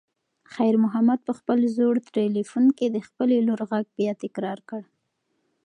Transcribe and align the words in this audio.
خیر 0.53 0.75
محمد 0.83 1.19
په 1.27 1.33
خپل 1.39 1.59
زوړ 1.77 1.95
تلیفون 2.17 2.65
کې 2.77 2.87
د 2.89 2.97
خپلې 3.07 3.37
لور 3.47 3.61
غږ 3.71 3.85
بیا 3.97 4.13
تکرار 4.23 4.59
کړ. 4.69 4.81